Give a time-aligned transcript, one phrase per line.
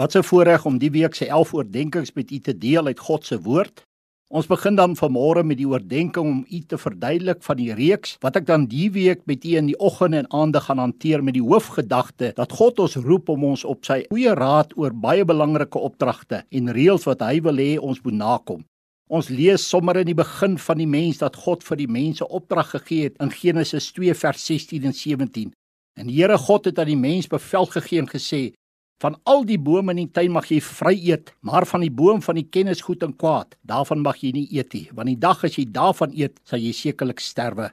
[0.00, 3.26] Wat 'n voorreg om die week se 11 oordeenkings met u te deel uit God
[3.26, 3.84] se woord.
[4.28, 8.36] Ons begin dan vanmôre met die oordeenking om u te verduidelik van die reeks wat
[8.36, 11.42] ek dan die week met u in die oggend en aande gaan hanteer met die
[11.42, 16.44] hoofgedagte dat God ons roep om ons op sy goeie raad oor baie belangrike opdragte
[16.50, 18.64] en reëls wat hy wil hê ons moet nakom.
[19.08, 22.70] Ons lees sommer in die begin van die mens dat God vir die mense opdrag
[22.70, 25.52] gegee het in Genesis 2 vers 16 en 17.
[25.98, 28.52] En die Here God het aan die mens bevel gegee en gesê:
[29.00, 32.18] Van al die bome in die tuin mag jy vry eet, maar van die boom
[32.20, 35.40] van die kennis goed en kwaad, daarvan mag jy nie eet nie, want die dag
[35.46, 37.70] as jy daarvan eet, sal jy sekerlik sterwe.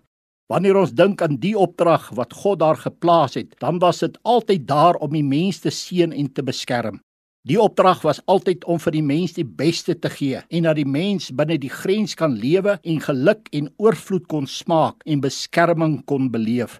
[0.47, 4.63] Wanneer ons dink aan die opdrag wat God daar geplaas het, dan was dit altyd
[4.69, 7.01] daar om die mens te seën en te beskerm.
[7.47, 10.87] Die opdrag was altyd om vir die mens die beste te gee en dat die
[10.87, 16.31] mens binne die grens kan lewe en geluk en oorvloed kon smaak en beskerming kon
[16.31, 16.79] beleef.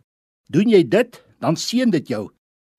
[0.52, 2.30] Doen jy dit, dan seën dit jou.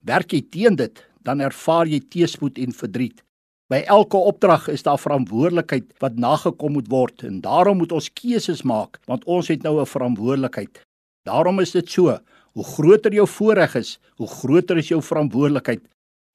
[0.04, 3.20] Werk jy teen dit, dan ervaar jy teëspoed en verdriet.
[3.68, 8.64] By elke opdrag is daar verantwoordelikheid wat nagekom moet word en daarom moet ons keuses
[8.64, 10.80] maak want ons het nou 'n verantwoordelikheid.
[11.28, 12.18] Daarom is dit so,
[12.56, 15.82] hoe groter jou voorreg is, hoe groter is jou verantwoordelikheid.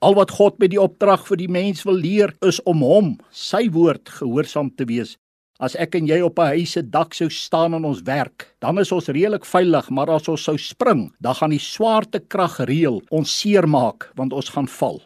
[0.02, 3.70] Al wat God met die opdrag vir die mens wil leer is om hom, sy
[3.70, 5.18] woord gehoorsaam te wees
[5.64, 8.80] As ek en jy op 'n huis se dak sou staan en ons werk, dan
[8.80, 13.40] is ons redelik veilig, maar as ons sou spring, dan gaan die swaartekrag reël ons
[13.40, 15.00] seermaak want ons gaan val.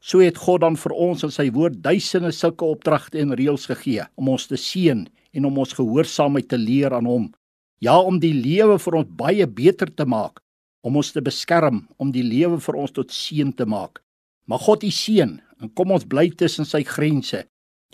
[0.00, 4.06] So het God dan vir ons in sy woord duisende sulke opdragte en reëls gegee
[4.14, 7.34] om ons te seën en om ons gehoorsaamheid te leer aan hom.
[7.80, 10.38] Ja, om die lewe vir ons baie beter te maak,
[10.84, 13.98] om ons te beskerm, om die lewe vir ons tot seën te maak.
[14.46, 17.42] Mag God u seën en kom ons bly tussen sy grense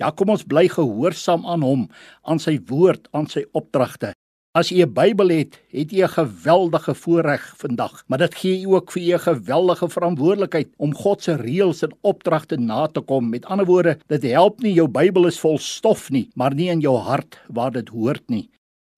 [0.01, 1.87] Ja, kom ons bly gehoorsaam aan hom,
[2.25, 4.15] aan sy woord, aan sy opdragte.
[4.57, 8.75] As jy 'n Bybel het, het jy 'n geweldige voorreg vandag, maar dit gee jou
[8.75, 13.31] ook vir jou 'n geweldige verantwoordelikheid om God se reëls en opdragte na te kom.
[13.31, 16.81] Met ander woorde, dit help nie jou Bybel is vol stof nie, maar nie in
[16.81, 18.51] jou hart waar dit hoort nie.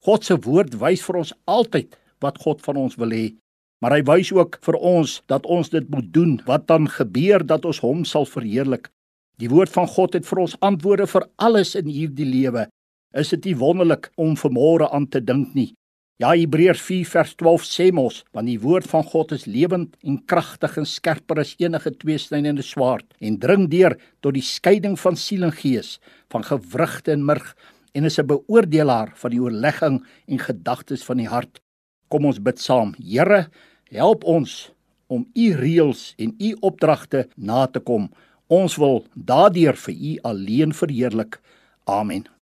[0.04, 3.34] God se woord wys vir ons altyd wat God van ons wil hê,
[3.80, 6.40] maar hy wys ook vir ons dat ons dit moet doen.
[6.46, 8.90] Wat dan gebeur dat ons hom sal verheerlik?
[9.42, 12.68] Die woord van God het vir ons antwoorde vir alles in hierdie lewe.
[13.18, 15.72] Is dit nie wonderlik om vanmôre aan te dink nie?
[16.22, 20.20] Ja, Hebreërs 4 vers 12 sê mos, want die woord van God is lewend en
[20.30, 25.48] kragtig en skerper as enige tweesnydende swaard en dring deur tot die skeiding van siel
[25.48, 25.96] en gees,
[26.30, 27.48] van gewrigte en murg
[27.98, 31.58] en is 'n beoordelaar van die oorlegging en gedagtes van die hart.
[32.08, 32.94] Kom ons bid saam.
[33.02, 33.50] Here,
[33.90, 34.70] help ons
[35.08, 38.10] om u reëls en u opdragte na te kom
[38.52, 41.40] Ons wil daardeur vir U alleen verheerlik.
[41.84, 42.33] Amen.